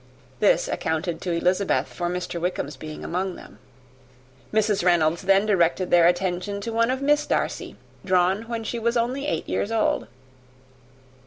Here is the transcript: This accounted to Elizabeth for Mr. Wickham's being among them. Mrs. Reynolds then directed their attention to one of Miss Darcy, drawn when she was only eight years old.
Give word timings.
This 0.39 0.67
accounted 0.67 1.21
to 1.21 1.31
Elizabeth 1.31 1.87
for 1.87 2.09
Mr. 2.09 2.41
Wickham's 2.41 2.75
being 2.75 3.03
among 3.03 3.35
them. 3.35 3.59
Mrs. 4.51 4.83
Reynolds 4.83 5.21
then 5.21 5.45
directed 5.45 5.91
their 5.91 6.07
attention 6.07 6.59
to 6.61 6.73
one 6.73 6.89
of 6.89 7.03
Miss 7.03 7.27
Darcy, 7.27 7.75
drawn 8.03 8.47
when 8.49 8.63
she 8.63 8.79
was 8.79 8.97
only 8.97 9.27
eight 9.27 9.47
years 9.47 9.71
old. 9.71 10.07